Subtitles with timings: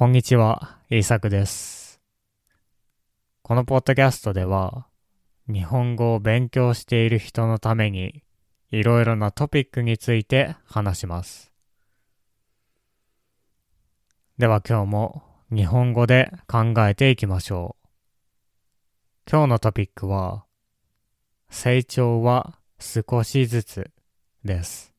[0.00, 2.00] こんにちは、イーサクです。
[3.42, 4.86] このポッドキャストでは、
[5.46, 8.22] 日本語を勉強している人のために、
[8.70, 11.52] いろいろなトピックについて話します。
[14.38, 15.22] では今日も
[15.54, 17.86] 日本語で考えていきましょう。
[19.30, 20.46] 今日のトピックは、
[21.50, 23.90] 成長は少しずつ
[24.46, 24.89] です。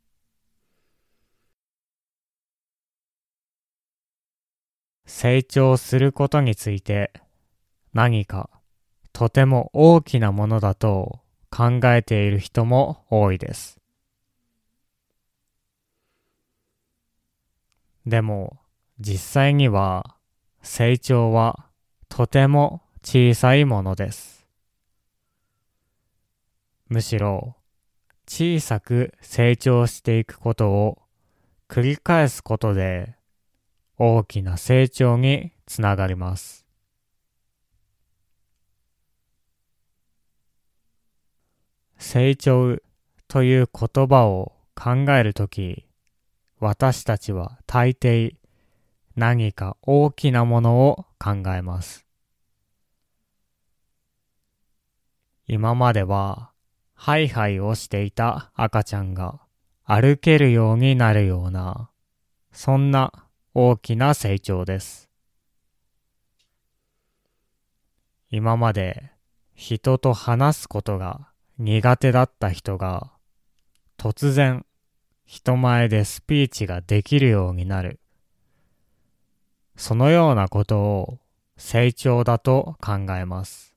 [5.14, 7.12] 成長することについて
[7.94, 8.50] 何か
[9.12, 11.20] とても大きなものだと
[11.52, 13.78] 考えている人も多いです。
[18.08, 18.58] でも
[19.00, 20.16] 実際には
[20.64, 21.68] 成長は
[22.10, 24.48] とても小さいものです。
[26.88, 27.58] むしろ
[28.28, 31.02] 小さく成長していくことを
[31.68, 33.21] 繰り返すことで
[34.04, 36.66] 大きな成長につながります。
[42.00, 42.78] 成長
[43.28, 45.86] という言葉を考えるとき、
[46.60, 48.38] 私たちは大抵
[49.16, 52.08] 何か大きなものを考えます。
[55.46, 56.50] 今までは
[56.96, 59.42] ハイハイをしていた赤ちゃんが
[59.84, 61.92] 歩けるようになるような、
[62.52, 65.10] そんな大きな成長です。
[68.30, 69.12] 今まで
[69.56, 73.12] 人と話すことが苦手だった人が
[73.98, 74.66] 突然
[75.26, 78.00] 人前でスピーチができるようになる。
[79.76, 81.20] そのようなことを
[81.58, 83.76] 成長だと考えます。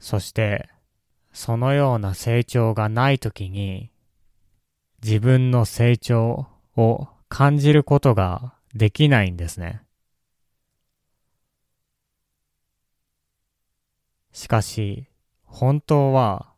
[0.00, 0.68] そして
[1.32, 3.91] そのような成長がないときに
[5.02, 9.82] 自分の成長を感じることができないんですね。
[14.32, 15.06] しかし、
[15.44, 16.52] 本当は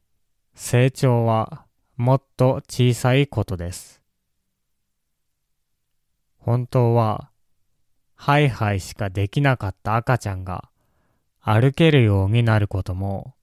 [0.55, 1.65] 成長は
[1.97, 4.03] もっと小さいことです。
[6.39, 7.31] 本当は
[8.15, 10.69] ハイハイしかできなかった赤ちゃんが
[11.41, 13.35] 歩けるようになることも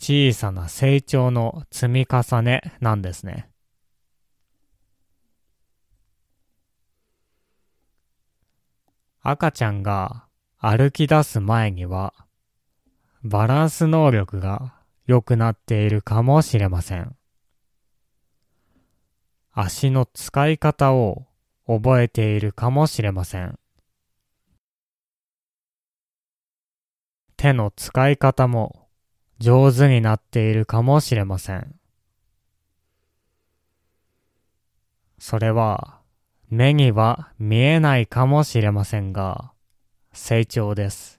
[0.00, 3.51] 小さな成長の積み重ねなんですね。
[9.24, 10.26] 赤ちゃんが
[10.58, 12.12] 歩き出す前には
[13.22, 14.74] バランス能力が
[15.06, 17.14] 良くなっているかもしれません。
[19.52, 21.26] 足の使い方を
[21.68, 23.60] 覚えているかもしれません。
[27.36, 28.88] 手の使い方も
[29.38, 31.76] 上手になっているかもしれません。
[35.20, 36.01] それは
[36.54, 39.52] 目には見えないかもしれませんが、
[40.12, 41.18] 成長です。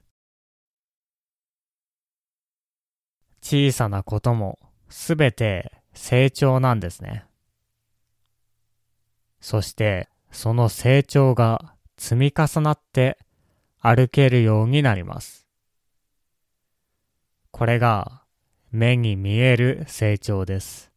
[3.42, 7.26] 小さなこともすべて成長なんですね。
[9.42, 13.18] そしてその成長が積み重なって
[13.80, 15.48] 歩けるようになります。
[17.50, 18.22] これが
[18.72, 20.93] 目に見える成長です。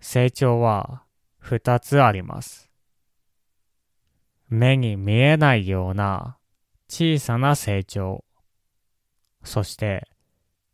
[0.00, 1.02] 成長は
[1.38, 2.70] 二つあります。
[4.48, 6.36] 目に見えないような
[6.88, 8.24] 小さな成長。
[9.44, 10.08] そして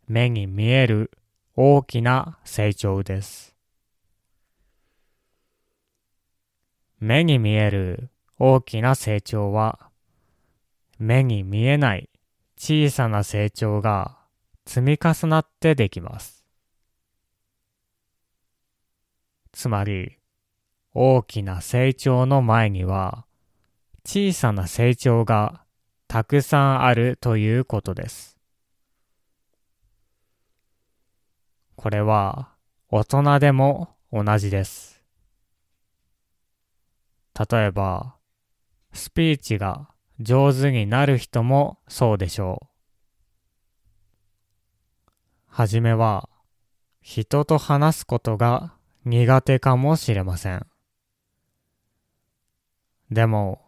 [0.09, 1.10] 目に見える
[1.54, 3.54] 大きな成長です。
[6.98, 9.91] 目に見える大きな成長は
[10.98, 12.09] 目に見えない
[12.56, 14.16] 小さな成長が
[14.66, 16.35] 積み重なってできます。
[19.56, 20.18] つまり
[20.92, 23.24] 大きな成長の前には
[24.04, 25.64] 小さな成長が
[26.08, 28.36] たくさんあるということです。
[31.74, 32.50] これは
[32.91, 35.03] 大人でも同じです。
[37.50, 38.16] 例えば、
[38.92, 39.88] スピーチが
[40.20, 42.68] 上手になる人もそうでしょう。
[45.47, 46.28] はじめは、
[47.00, 48.75] 人と話すことが
[49.06, 50.66] 苦手かもしれません。
[53.12, 53.62] でも、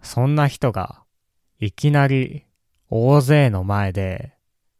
[0.00, 1.02] そんな人が
[1.58, 2.46] いきなり
[2.88, 4.34] 大勢の前で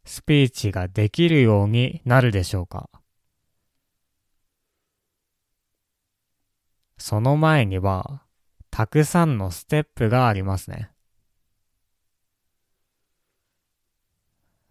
[0.05, 2.89] スピーチができるようになるでしょうか
[6.99, 8.23] その前には
[8.71, 10.93] たくさんのステップがありますね。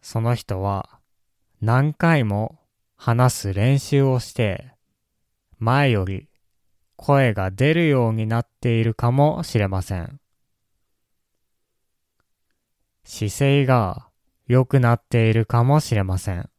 [0.02, 1.02] その人は
[1.60, 2.58] 何回も
[2.96, 4.75] 話す練習をして
[5.60, 6.28] 前より
[6.96, 10.20] 声が出るようになっているかもしれません。
[13.04, 14.08] 姿勢が
[14.48, 16.50] 良くなっているかもしれません。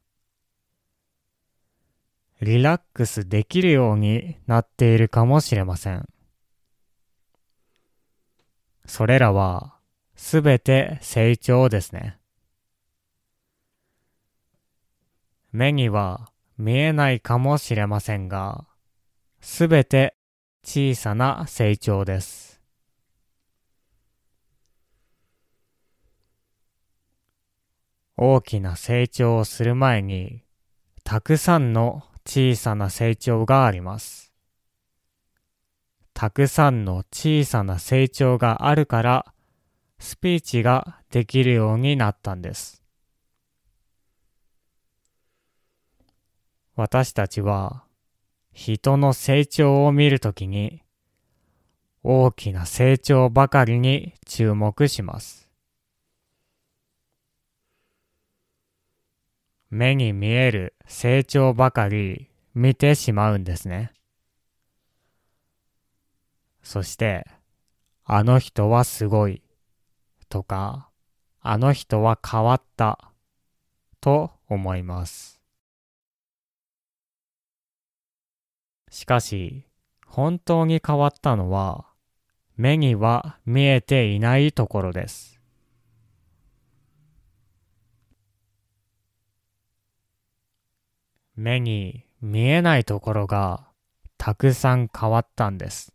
[2.41, 6.07] リラックスできるようになっているかもしれません。
[8.85, 9.77] それらは
[10.15, 12.19] すべて成長ですね。
[15.53, 18.67] 目には見えないかもしれませんが、
[19.41, 20.17] すべて
[20.65, 22.61] 小さな成長です。
[28.17, 30.43] 大きな成長をする前に、
[31.05, 34.33] たくさんの小さな成長があります。
[36.15, 39.35] たくさんの小さな成長があるから、
[39.99, 42.83] スピーチができるようになったんです。
[46.75, 47.86] 私たちは
[48.59, 50.83] 人の成長を見るときに
[52.03, 55.51] 大きな成長ばかりに注目します。
[59.69, 63.93] 目に見える成長ばかり見てしまうんですね。
[66.63, 67.27] そして、
[68.05, 69.43] あの人はすごい
[70.31, 70.89] とか、
[71.43, 73.13] あの人は変わった
[74.01, 75.36] と思います。
[78.97, 79.67] しかし、
[80.07, 81.85] 本当に変わったのは、
[82.57, 85.39] 目には見えていないところです。
[91.35, 93.69] 目に見えないところが
[94.17, 95.93] たくさん変わったんです。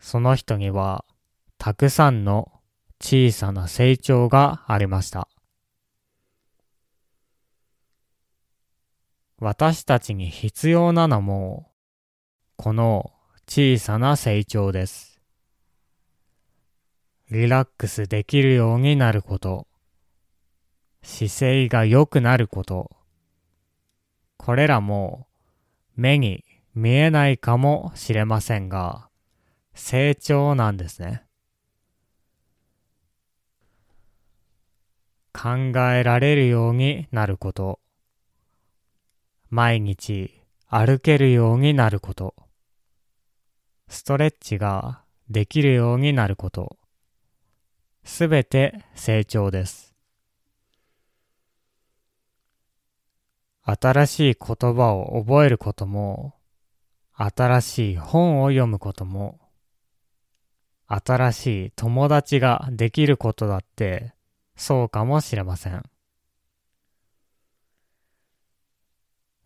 [0.00, 1.04] その人には
[1.56, 2.50] たくさんの
[3.00, 5.28] 小さな成長がありました。
[9.44, 11.72] 私たちに必要なのも
[12.54, 13.10] この
[13.48, 15.20] 小さな成長です。
[17.28, 19.66] リラックスできるようになること。
[21.02, 22.92] 姿勢が良くなること。
[24.36, 25.26] これらも
[25.96, 26.44] 目に
[26.76, 29.08] 見えないかもしれませんが、
[29.74, 31.24] 成長なんですね。
[35.32, 37.81] 考えられるようになること。
[39.54, 42.34] 毎日歩けるようになること。
[43.86, 46.78] ストレッチができるようになること。
[48.02, 49.94] すべて成長です。
[53.64, 56.34] 新しい言葉を覚えることも、
[57.12, 59.38] 新しい本を読むことも、
[60.86, 64.14] 新しい友達ができることだって
[64.56, 65.91] そうかもしれません。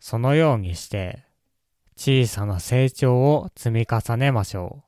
[0.09, 1.25] そのようにして
[1.97, 4.85] 小さな成長を積み重ねましょ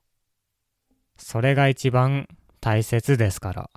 [1.20, 1.22] う。
[1.22, 2.30] それが一番
[2.62, 3.70] 大切ですから。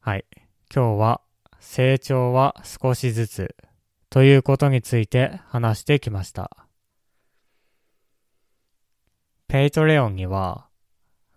[0.00, 0.24] はい。
[0.74, 1.20] 今日は
[1.60, 3.54] 成長は少しずつ
[4.08, 6.66] ということについて話してきました。
[9.46, 10.68] Patreon には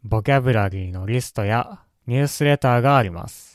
[0.05, 3.54] ボキャブラリーのリストやニュースレターがあります。